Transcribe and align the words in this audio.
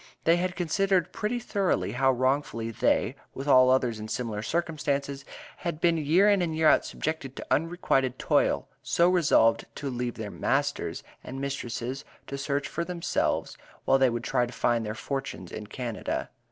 They 0.23 0.37
had 0.37 0.55
considered 0.55 1.11
pretty 1.13 1.37
thoroughly 1.37 1.91
how 1.91 2.11
wrongfully 2.11 2.71
they, 2.71 3.15
with 3.35 3.47
all 3.47 3.69
others 3.69 3.99
in 3.99 4.07
similar 4.07 4.41
circumstances, 4.41 5.25
had 5.57 5.79
been 5.79 5.95
year 5.97 6.27
in 6.27 6.41
and 6.41 6.57
year 6.57 6.67
out 6.69 6.83
subjected 6.85 7.35
to 7.35 7.45
unrequited 7.51 8.17
toil 8.17 8.67
so 8.81 9.07
resolved 9.09 9.67
to 9.75 9.91
leave 9.91 10.17
masters 10.17 11.03
and 11.23 11.39
mistresses 11.39 12.03
to 12.25 12.35
shift 12.35 12.65
for 12.65 12.83
themselves, 12.83 13.59
while 13.85 13.99
they 13.99 14.09
would 14.09 14.23
try 14.23 14.43
their 14.47 14.95
fortunes 14.95 15.51
in 15.51 15.67
Canada. 15.67 16.31